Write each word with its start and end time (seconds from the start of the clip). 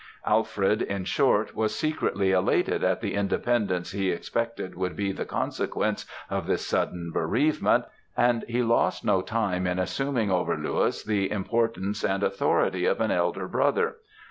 Alfred, 0.25 0.81
in 0.81 1.03
short, 1.05 1.55
was 1.55 1.75
secretly 1.75 2.31
elated 2.31 2.83
at 2.83 3.01
the 3.01 3.13
independence 3.13 3.91
he 3.91 4.09
expected 4.09 4.73
would 4.73 4.95
be 4.95 5.11
the 5.11 5.25
consequence 5.25 6.07
of 6.27 6.47
this 6.47 6.65
sudden 6.65 7.11
bereavement; 7.11 7.83
and 8.17 8.43
he 8.47 8.63
lost 8.63 9.05
no 9.05 9.21
time 9.21 9.67
in 9.67 9.77
assuming 9.77 10.31
over 10.31 10.57
Louis 10.57 11.03
the 11.03 11.29
importance 11.29 12.03
and 12.03 12.23
authority 12.23 12.85
of 12.87 12.99
an 12.99 13.11
elder 13.11 13.47
brother. 13.47 13.97